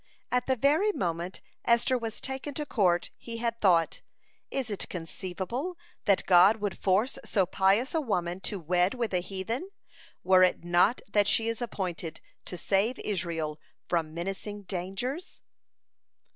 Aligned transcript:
At 0.31 0.47
the 0.47 0.55
very 0.55 0.91
moment 0.91 1.41
Esther 1.63 1.95
was 1.95 2.19
taken 2.19 2.55
to 2.55 2.65
court, 2.65 3.11
he 3.17 3.37
had 3.37 3.59
thought: 3.59 4.01
"Is 4.49 4.71
it 4.71 4.89
conceivable 4.89 5.77
that 6.05 6.25
God 6.25 6.57
would 6.57 6.75
force 6.79 7.19
so 7.23 7.45
pious 7.45 7.93
a 7.93 8.01
woman 8.01 8.39
to 8.39 8.59
wed 8.59 8.95
with 8.95 9.13
a 9.13 9.19
heathen, 9.19 9.69
were 10.23 10.41
it 10.41 10.63
not 10.63 11.01
that 11.11 11.27
she 11.27 11.47
is 11.47 11.61
appointed 11.61 12.19
to 12.45 12.57
save 12.57 12.97
Israel 12.97 13.59
from 13.87 14.11
menacing 14.11 14.63
dangers?" 14.63 15.43